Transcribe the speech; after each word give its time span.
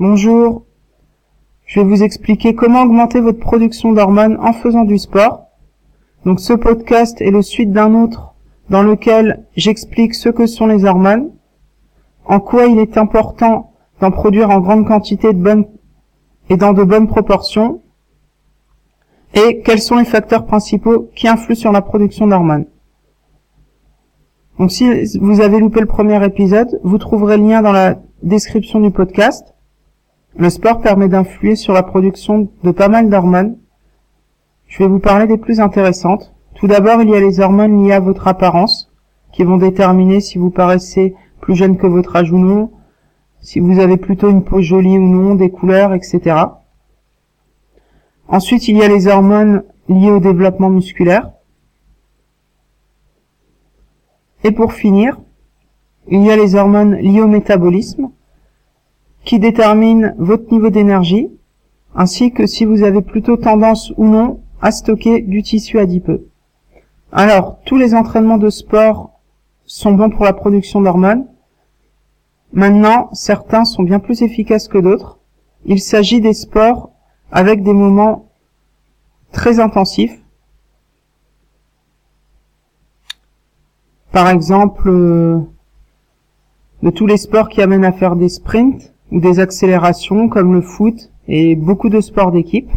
Bonjour, 0.00 0.62
je 1.66 1.80
vais 1.80 1.86
vous 1.86 2.04
expliquer 2.04 2.54
comment 2.54 2.82
augmenter 2.82 3.18
votre 3.18 3.40
production 3.40 3.92
d'hormones 3.92 4.38
en 4.40 4.52
faisant 4.52 4.84
du 4.84 4.96
sport. 4.96 5.48
Donc 6.24 6.38
ce 6.38 6.52
podcast 6.52 7.20
est 7.20 7.32
le 7.32 7.42
suite 7.42 7.72
d'un 7.72 8.00
autre 8.00 8.34
dans 8.70 8.84
lequel 8.84 9.44
j'explique 9.56 10.14
ce 10.14 10.28
que 10.28 10.46
sont 10.46 10.68
les 10.68 10.84
hormones, 10.84 11.32
en 12.26 12.38
quoi 12.38 12.66
il 12.66 12.78
est 12.78 12.96
important 12.96 13.72
d'en 14.00 14.12
produire 14.12 14.50
en 14.50 14.60
grande 14.60 14.86
quantité 14.86 15.32
de 15.32 15.42
bonnes 15.42 15.66
et 16.48 16.56
dans 16.56 16.74
de 16.74 16.84
bonnes 16.84 17.08
proportions, 17.08 17.82
et 19.34 19.62
quels 19.62 19.82
sont 19.82 19.96
les 19.96 20.04
facteurs 20.04 20.46
principaux 20.46 21.10
qui 21.16 21.26
influent 21.26 21.56
sur 21.56 21.72
la 21.72 21.82
production 21.82 22.28
d'hormones. 22.28 22.66
Donc 24.60 24.70
si 24.70 25.18
vous 25.18 25.40
avez 25.40 25.58
loupé 25.58 25.80
le 25.80 25.86
premier 25.86 26.24
épisode, 26.24 26.78
vous 26.84 26.98
trouverez 26.98 27.36
le 27.36 27.48
lien 27.48 27.62
dans 27.62 27.72
la 27.72 27.96
description 28.22 28.78
du 28.78 28.92
podcast. 28.92 29.56
Le 30.38 30.50
sport 30.50 30.80
permet 30.80 31.08
d'influer 31.08 31.56
sur 31.56 31.72
la 31.72 31.82
production 31.82 32.48
de 32.62 32.70
pas 32.70 32.86
mal 32.86 33.10
d'hormones. 33.10 33.58
Je 34.68 34.78
vais 34.78 34.88
vous 34.88 35.00
parler 35.00 35.26
des 35.26 35.36
plus 35.36 35.58
intéressantes. 35.58 36.32
Tout 36.54 36.68
d'abord, 36.68 37.02
il 37.02 37.10
y 37.10 37.16
a 37.16 37.20
les 37.20 37.40
hormones 37.40 37.84
liées 37.84 37.92
à 37.92 37.98
votre 37.98 38.28
apparence, 38.28 38.88
qui 39.32 39.42
vont 39.42 39.56
déterminer 39.56 40.20
si 40.20 40.38
vous 40.38 40.50
paraissez 40.50 41.16
plus 41.40 41.56
jeune 41.56 41.76
que 41.76 41.88
votre 41.88 42.14
âge 42.14 42.30
ou 42.30 42.38
non, 42.38 42.70
si 43.40 43.58
vous 43.58 43.80
avez 43.80 43.96
plutôt 43.96 44.30
une 44.30 44.44
peau 44.44 44.62
jolie 44.62 44.96
ou 44.96 45.08
non, 45.08 45.34
des 45.34 45.50
couleurs, 45.50 45.92
etc. 45.92 46.36
Ensuite, 48.28 48.68
il 48.68 48.76
y 48.76 48.82
a 48.84 48.88
les 48.88 49.08
hormones 49.08 49.64
liées 49.88 50.12
au 50.12 50.20
développement 50.20 50.70
musculaire. 50.70 51.32
Et 54.44 54.52
pour 54.52 54.72
finir, 54.72 55.18
il 56.06 56.22
y 56.22 56.30
a 56.30 56.36
les 56.36 56.54
hormones 56.54 56.94
liées 56.94 57.22
au 57.22 57.26
métabolisme 57.26 58.12
qui 59.28 59.38
déterminent 59.38 60.14
votre 60.16 60.50
niveau 60.50 60.70
d'énergie 60.70 61.28
ainsi 61.94 62.32
que 62.32 62.46
si 62.46 62.64
vous 62.64 62.82
avez 62.82 63.02
plutôt 63.02 63.36
tendance 63.36 63.92
ou 63.98 64.06
non 64.06 64.40
à 64.62 64.70
stocker 64.70 65.20
du 65.20 65.42
tissu 65.42 65.78
adipeux. 65.78 66.30
Alors, 67.12 67.58
tous 67.66 67.76
les 67.76 67.94
entraînements 67.94 68.38
de 68.38 68.48
sport 68.48 69.20
sont 69.66 69.92
bons 69.92 70.08
pour 70.08 70.24
la 70.24 70.32
production 70.32 70.80
d'hormones. 70.80 71.26
Maintenant, 72.54 73.10
certains 73.12 73.66
sont 73.66 73.82
bien 73.82 73.98
plus 73.98 74.22
efficaces 74.22 74.66
que 74.66 74.78
d'autres. 74.78 75.18
Il 75.66 75.80
s'agit 75.80 76.22
des 76.22 76.32
sports 76.32 76.92
avec 77.30 77.62
des 77.62 77.74
moments 77.74 78.30
très 79.32 79.60
intensifs 79.60 80.18
par 84.10 84.30
exemple 84.30 84.88
euh, 84.88 85.38
de 86.82 86.88
tous 86.88 87.06
les 87.06 87.18
sports 87.18 87.50
qui 87.50 87.60
amènent 87.60 87.84
à 87.84 87.92
faire 87.92 88.16
des 88.16 88.30
sprints 88.30 88.94
ou 89.10 89.20
des 89.20 89.40
accélérations 89.40 90.28
comme 90.28 90.54
le 90.54 90.60
foot 90.60 91.10
et 91.26 91.56
beaucoup 91.56 91.88
de 91.88 92.00
sports 92.00 92.32
d'équipe. 92.32 92.70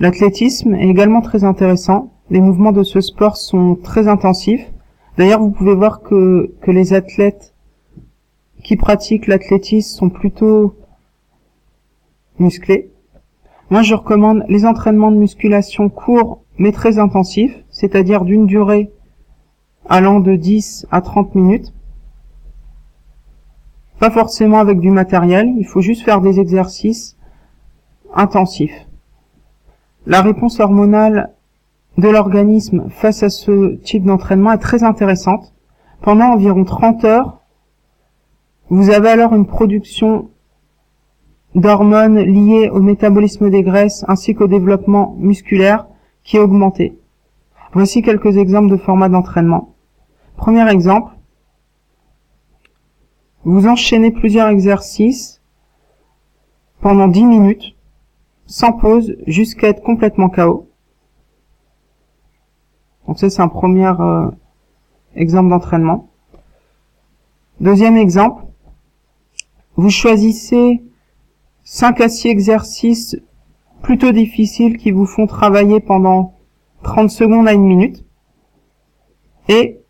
L'athlétisme 0.00 0.74
est 0.74 0.88
également 0.88 1.20
très 1.20 1.44
intéressant. 1.44 2.12
Les 2.30 2.40
mouvements 2.40 2.72
de 2.72 2.82
ce 2.82 3.00
sport 3.00 3.36
sont 3.36 3.74
très 3.74 4.06
intensifs. 4.08 4.66
D'ailleurs, 5.16 5.40
vous 5.40 5.50
pouvez 5.50 5.74
voir 5.74 6.02
que, 6.02 6.54
que 6.60 6.70
les 6.70 6.92
athlètes 6.92 7.54
qui 8.62 8.76
pratiquent 8.76 9.26
l'athlétisme 9.26 9.98
sont 9.98 10.10
plutôt 10.10 10.74
musclés. 12.38 12.90
Moi, 13.70 13.82
je 13.82 13.94
recommande 13.94 14.44
les 14.48 14.64
entraînements 14.64 15.10
de 15.10 15.16
musculation 15.16 15.88
courts 15.88 16.42
mais 16.58 16.72
très 16.72 16.98
intensifs, 16.98 17.64
c'est-à-dire 17.70 18.24
d'une 18.24 18.46
durée 18.46 18.90
allant 19.88 20.20
de 20.20 20.36
10 20.36 20.86
à 20.90 21.00
30 21.00 21.34
minutes. 21.34 21.72
Pas 23.98 24.10
forcément 24.10 24.58
avec 24.58 24.78
du 24.78 24.90
matériel, 24.90 25.52
il 25.58 25.66
faut 25.66 25.80
juste 25.80 26.04
faire 26.04 26.20
des 26.20 26.38
exercices 26.38 27.16
intensifs. 28.14 28.86
La 30.06 30.22
réponse 30.22 30.60
hormonale 30.60 31.34
de 31.98 32.08
l'organisme 32.08 32.88
face 32.90 33.24
à 33.24 33.28
ce 33.28 33.74
type 33.76 34.04
d'entraînement 34.04 34.52
est 34.52 34.58
très 34.58 34.84
intéressante. 34.84 35.52
Pendant 36.00 36.26
environ 36.26 36.64
30 36.64 37.04
heures, 37.04 37.40
vous 38.70 38.90
avez 38.90 39.08
alors 39.08 39.34
une 39.34 39.46
production 39.46 40.30
d'hormones 41.56 42.18
liées 42.18 42.70
au 42.70 42.80
métabolisme 42.80 43.50
des 43.50 43.62
graisses 43.62 44.04
ainsi 44.06 44.34
qu'au 44.34 44.46
développement 44.46 45.16
musculaire 45.18 45.88
qui 46.22 46.36
est 46.36 46.40
augmenté. 46.40 46.96
Voici 47.72 48.02
quelques 48.02 48.36
exemples 48.36 48.70
de 48.70 48.76
formats 48.76 49.08
d'entraînement. 49.08 49.74
Premier 50.36 50.70
exemple, 50.70 51.12
vous 53.48 53.66
enchaînez 53.66 54.10
plusieurs 54.10 54.48
exercices 54.48 55.40
pendant 56.82 57.08
10 57.08 57.24
minutes, 57.24 57.76
sans 58.44 58.72
pause, 58.72 59.16
jusqu'à 59.26 59.68
être 59.68 59.82
complètement 59.82 60.28
KO. 60.28 60.68
Donc 63.06 63.18
ça, 63.18 63.30
c'est 63.30 63.40
un 63.40 63.48
premier 63.48 63.90
euh, 64.00 64.30
exemple 65.14 65.48
d'entraînement. 65.48 66.10
Deuxième 67.58 67.96
exemple, 67.96 68.44
vous 69.76 69.88
choisissez 69.88 70.82
5 71.64 72.02
à 72.02 72.10
6 72.10 72.28
exercices 72.28 73.16
plutôt 73.80 74.12
difficiles 74.12 74.76
qui 74.76 74.90
vous 74.90 75.06
font 75.06 75.26
travailler 75.26 75.80
pendant 75.80 76.34
30 76.82 77.08
secondes 77.10 77.48
à 77.48 77.54
une 77.54 77.64
minute. 77.64 78.04
Et 79.48 79.80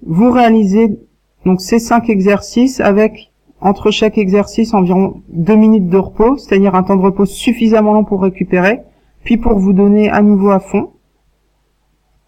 vous 0.00 0.30
réalisez 0.30 0.98
donc 1.44 1.60
ces 1.60 1.78
cinq 1.78 2.08
exercices 2.08 2.80
avec 2.80 3.32
entre 3.60 3.90
chaque 3.90 4.18
exercice 4.18 4.74
environ 4.74 5.22
deux 5.28 5.56
minutes 5.56 5.88
de 5.88 5.96
repos, 5.96 6.36
c'est-à-dire 6.36 6.74
un 6.74 6.82
temps 6.82 6.96
de 6.96 7.02
repos 7.02 7.26
suffisamment 7.26 7.92
long 7.92 8.04
pour 8.04 8.22
récupérer, 8.22 8.82
puis 9.22 9.36
pour 9.36 9.58
vous 9.58 9.72
donner 9.72 10.10
à 10.10 10.20
nouveau 10.22 10.50
à 10.50 10.60
fond 10.60 10.92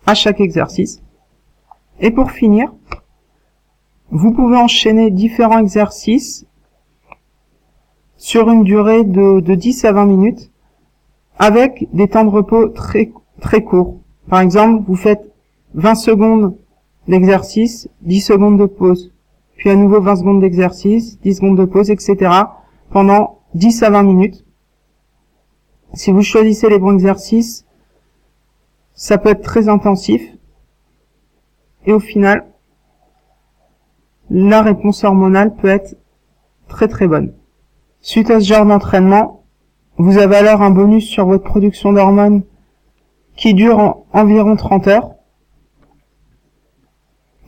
à 0.07 0.15
chaque 0.15 0.41
exercice. 0.41 1.03
Et 2.01 2.11
pour 2.11 2.31
finir, 2.31 2.73
vous 4.11 4.33
pouvez 4.33 4.57
enchaîner 4.57 5.11
différents 5.11 5.59
exercices 5.59 6.47
sur 8.17 8.51
une 8.51 8.63
durée 8.63 9.05
de, 9.05 9.41
de 9.41 9.55
10 9.55 9.85
à 9.85 9.93
20 9.93 10.07
minutes 10.07 10.53
avec 11.39 11.87
des 11.93 12.09
temps 12.09 12.25
de 12.25 12.31
repos 12.31 12.69
très, 12.69 13.13
très 13.41 13.63
courts. 13.63 13.99
Par 14.29 14.41
exemple, 14.41 14.85
vous 14.87 14.97
faites 14.97 15.33
20 15.75 15.95
secondes 15.97 16.57
d'exercice, 17.09 17.89
10 18.03 18.21
secondes 18.21 18.59
de 18.59 18.67
pause. 18.67 19.13
Puis 19.57 19.71
à 19.71 19.75
nouveau 19.75 20.01
20 20.01 20.17
secondes 20.17 20.41
d'exercice, 20.41 21.19
10 21.21 21.37
secondes 21.37 21.59
de 21.59 21.65
pause, 21.65 21.91
etc. 21.91 22.31
pendant 22.91 23.41
10 23.55 23.83
à 23.83 23.91
20 23.91 24.03
minutes. 24.03 24.45
Si 25.95 26.11
vous 26.11 26.23
choisissez 26.23 26.69
les 26.69 26.79
bons 26.79 26.93
exercices, 26.93 27.65
ça 28.95 29.19
peut 29.19 29.31
être 29.31 29.43
très 29.43 29.69
intensif. 29.69 30.23
Et 31.87 31.93
au 31.93 32.01
final, 32.01 32.47
la 34.29 34.63
réponse 34.63 35.05
hormonale 35.05 35.55
peut 35.55 35.69
être 35.69 35.97
très 36.69 36.89
très 36.89 37.07
bonne. 37.07 37.33
Suite 38.01 38.31
à 38.31 38.41
ce 38.41 38.47
genre 38.47 38.67
d'entraînement, 38.67 39.45
vous 39.99 40.19
avez 40.19 40.37
alors 40.37 40.63
un 40.63 40.71
bonus 40.71 41.07
sur 41.09 41.27
votre 41.27 41.45
production 41.45 41.93
d'hormones 41.93 42.43
qui 43.37 43.55
dure 43.55 44.05
environ 44.13 44.57
30 44.57 44.89
heures. 44.89 45.16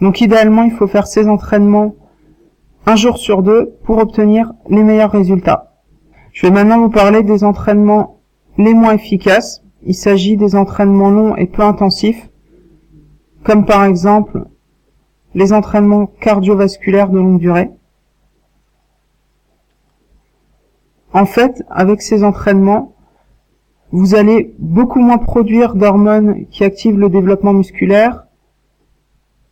Donc 0.00 0.20
idéalement, 0.20 0.62
il 0.62 0.70
faut 0.70 0.86
faire 0.86 1.06
ces 1.06 1.28
entraînements 1.28 1.94
un 2.86 2.96
jour 2.96 3.18
sur 3.18 3.42
deux 3.42 3.74
pour 3.84 3.98
obtenir 3.98 4.52
les 4.68 4.82
meilleurs 4.82 5.10
résultats. 5.10 5.74
Je 6.32 6.46
vais 6.46 6.52
maintenant 6.52 6.80
vous 6.80 6.90
parler 6.90 7.22
des 7.22 7.42
entraînements 7.44 8.20
les 8.56 8.74
moins 8.74 8.92
efficaces. 8.94 9.62
Il 9.82 9.94
s'agit 9.94 10.36
des 10.36 10.54
entraînements 10.54 11.10
longs 11.10 11.36
et 11.36 11.46
peu 11.46 11.62
intensifs, 11.62 12.30
comme 13.44 13.66
par 13.66 13.84
exemple 13.84 14.44
les 15.34 15.52
entraînements 15.52 16.06
cardiovasculaires 16.06 17.10
de 17.10 17.18
longue 17.18 17.40
durée. 17.40 17.70
En 21.12 21.26
fait, 21.26 21.64
avec 21.70 22.02
ces 22.02 22.22
entraînements, 22.22 22.94
vous 23.90 24.14
allez 24.14 24.54
beaucoup 24.58 25.00
moins 25.00 25.18
produire 25.18 25.74
d'hormones 25.74 26.46
qui 26.50 26.64
activent 26.64 26.98
le 26.98 27.08
développement 27.08 27.52
musculaire 27.52 28.27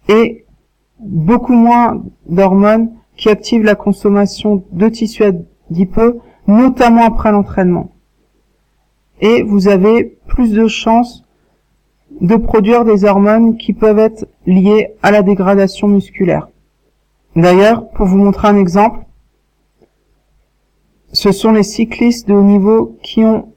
et 0.09 0.45
beaucoup 0.99 1.53
moins 1.53 2.03
d'hormones 2.29 2.93
qui 3.17 3.29
activent 3.29 3.65
la 3.65 3.75
consommation 3.75 4.65
de 4.73 4.89
tissus 4.89 5.25
adipeux, 5.71 6.21
notamment 6.47 7.05
après 7.05 7.33
l'entraînement. 7.33 7.93
Et 9.21 9.43
vous 9.43 9.69
avez 9.69 10.19
plus 10.27 10.53
de 10.53 10.67
chances 10.67 11.25
de 12.21 12.37
produire 12.37 12.85
des 12.85 13.05
hormones 13.05 13.57
qui 13.57 13.73
peuvent 13.73 13.99
être 13.99 14.27
liées 14.47 14.93
à 15.03 15.11
la 15.11 15.23
dégradation 15.23 15.89
musculaire. 15.89 16.49
D'ailleurs, 17.35 17.89
pour 17.91 18.07
vous 18.07 18.17
montrer 18.17 18.49
un 18.49 18.57
exemple, 18.57 19.01
ce 21.13 21.33
sont 21.33 21.53
les 21.53 21.63
cyclistes 21.63 22.29
de 22.29 22.35
haut 22.35 22.43
niveau 22.43 22.97
qui 23.03 23.25
ont 23.25 23.53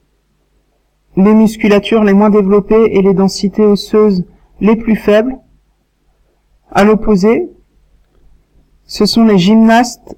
les 1.16 1.34
musculatures 1.34 2.04
les 2.04 2.12
moins 2.12 2.30
développées 2.30 2.96
et 2.96 3.02
les 3.02 3.14
densités 3.14 3.64
osseuses 3.64 4.24
les 4.60 4.76
plus 4.76 4.96
faibles 4.96 5.38
à 6.72 6.84
l'opposé, 6.84 7.50
ce 8.84 9.06
sont 9.06 9.24
les 9.24 9.38
gymnastes 9.38 10.16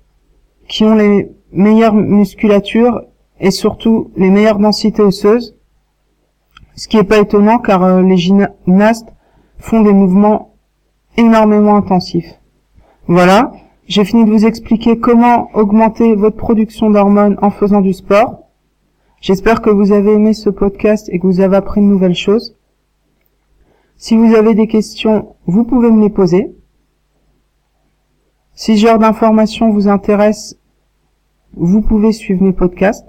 qui 0.69 0.85
ont 0.85 0.95
les 0.95 1.31
meilleure 1.53 1.95
musculature 1.95 3.03
et 3.41 3.51
surtout 3.51 4.11
les 4.17 4.31
meilleures 4.31 4.59
densités 4.59 5.03
osseuses. 5.03 5.57
Ce 6.75 6.89
qui 6.89 6.97
n'est 6.97 7.05
pas 7.05 7.19
étonnant 7.19 7.59
car 7.59 7.83
euh, 7.83 8.03
les 8.03 8.17
gymnastes 8.17 9.13
font 9.59 9.83
des 9.83 9.93
mouvements 9.93 10.55
énormément 11.17 11.77
intensifs. 11.77 12.41
Voilà, 13.07 13.53
j'ai 13.87 14.05
fini 14.05 14.25
de 14.25 14.31
vous 14.31 14.47
expliquer 14.47 14.99
comment 14.99 15.51
augmenter 15.55 16.15
votre 16.15 16.37
production 16.37 16.91
d'hormones 16.91 17.37
en 17.43 17.51
faisant 17.51 17.81
du 17.81 17.93
sport. 17.93 18.39
J'espère 19.21 19.61
que 19.61 19.71
vous 19.71 19.93
avez 19.93 20.15
aimé 20.15 20.33
ce 20.33 20.51
podcast 20.51 21.09
et 21.13 21.19
que 21.19 21.27
vous 21.27 21.41
avez 21.41 21.57
appris 21.57 21.81
de 21.81 21.87
nouvelles 21.87 22.15
choses. 22.15 22.57
Si 24.03 24.17
vous 24.17 24.35
avez 24.35 24.57
des 24.57 24.67
questions, 24.67 25.37
vous 25.47 25.63
pouvez 25.63 25.89
me 25.89 26.03
les 26.03 26.11
poser. 26.11 26.53
Si 28.53 28.77
ce 28.77 28.85
genre 28.85 28.99
d'informations 28.99 29.71
vous 29.71 29.87
intéresse, 29.87 30.59
vous 31.55 31.83
pouvez 31.83 32.11
suivre 32.11 32.43
mes 32.43 32.53
podcasts. 32.53 33.07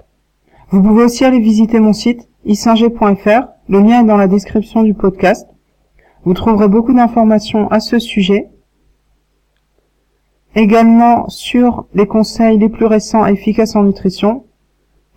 Vous 0.70 0.80
pouvez 0.80 1.02
aussi 1.02 1.24
aller 1.24 1.40
visiter 1.40 1.80
mon 1.80 1.92
site 1.92 2.28
isinger.fr. 2.44 3.48
Le 3.68 3.80
lien 3.80 4.02
est 4.02 4.06
dans 4.06 4.16
la 4.16 4.28
description 4.28 4.84
du 4.84 4.94
podcast. 4.94 5.48
Vous 6.22 6.32
trouverez 6.32 6.68
beaucoup 6.68 6.94
d'informations 6.94 7.68
à 7.72 7.80
ce 7.80 7.98
sujet. 7.98 8.50
Également 10.54 11.28
sur 11.28 11.86
les 11.94 12.06
conseils 12.06 12.56
les 12.56 12.68
plus 12.68 12.86
récents 12.86 13.26
efficaces 13.26 13.74
en 13.74 13.82
nutrition 13.82 14.44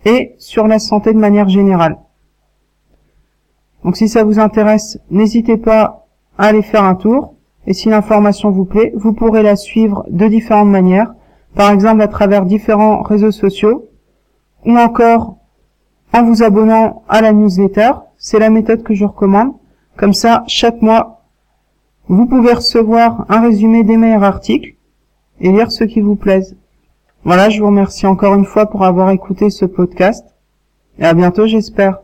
et 0.04 0.34
sur 0.38 0.66
la 0.66 0.80
santé 0.80 1.12
de 1.12 1.20
manière 1.20 1.48
générale. 1.48 1.98
Donc 3.88 3.96
si 3.96 4.06
ça 4.06 4.22
vous 4.22 4.38
intéresse, 4.38 4.98
n'hésitez 5.10 5.56
pas 5.56 6.04
à 6.36 6.48
aller 6.48 6.60
faire 6.60 6.84
un 6.84 6.94
tour. 6.94 7.36
Et 7.66 7.72
si 7.72 7.88
l'information 7.88 8.50
vous 8.50 8.66
plaît, 8.66 8.92
vous 8.94 9.14
pourrez 9.14 9.42
la 9.42 9.56
suivre 9.56 10.04
de 10.10 10.26
différentes 10.26 10.68
manières, 10.68 11.14
par 11.54 11.70
exemple 11.70 12.02
à 12.02 12.08
travers 12.08 12.44
différents 12.44 13.00
réseaux 13.00 13.30
sociaux, 13.30 13.88
ou 14.66 14.76
encore 14.76 15.38
en 16.12 16.22
vous 16.22 16.42
abonnant 16.42 17.02
à 17.08 17.22
la 17.22 17.32
newsletter. 17.32 17.92
C'est 18.18 18.38
la 18.38 18.50
méthode 18.50 18.82
que 18.82 18.92
je 18.92 19.06
recommande. 19.06 19.54
Comme 19.96 20.12
ça, 20.12 20.44
chaque 20.48 20.82
mois, 20.82 21.22
vous 22.08 22.26
pouvez 22.26 22.52
recevoir 22.52 23.24
un 23.30 23.40
résumé 23.40 23.84
des 23.84 23.96
meilleurs 23.96 24.22
articles 24.22 24.74
et 25.40 25.50
lire 25.50 25.72
ceux 25.72 25.86
qui 25.86 26.02
vous 26.02 26.14
plaisent. 26.14 26.58
Voilà, 27.24 27.48
je 27.48 27.58
vous 27.58 27.68
remercie 27.68 28.06
encore 28.06 28.34
une 28.34 28.44
fois 28.44 28.66
pour 28.66 28.84
avoir 28.84 29.08
écouté 29.08 29.48
ce 29.48 29.64
podcast. 29.64 30.26
Et 30.98 31.06
à 31.06 31.14
bientôt, 31.14 31.46
j'espère. 31.46 32.00